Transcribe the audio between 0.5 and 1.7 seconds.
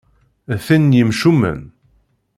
D tin n yemcumen.